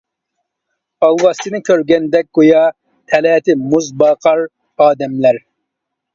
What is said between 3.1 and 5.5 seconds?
تەلەتى مۇز باقار ئادەملەر.